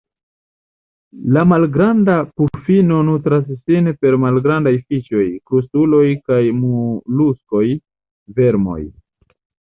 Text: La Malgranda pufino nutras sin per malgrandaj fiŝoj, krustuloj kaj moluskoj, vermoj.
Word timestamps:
La 1.33 1.41
Malgranda 1.49 2.13
pufino 2.41 2.95
nutras 3.09 3.51
sin 3.57 3.89
per 4.05 4.17
malgrandaj 4.23 4.73
fiŝoj, 4.85 5.25
krustuloj 5.51 6.05
kaj 6.31 6.39
moluskoj, 6.63 7.63
vermoj. 8.41 8.79